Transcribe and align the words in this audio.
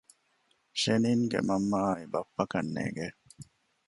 ޝެނިންގެ 0.81 1.39
މަންމައާއި 1.47 2.05
ބައްޕަ 2.13 2.43
ކަންނޭނގެ 2.51 3.07